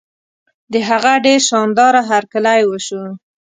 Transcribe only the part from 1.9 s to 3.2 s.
هرکلی وشو.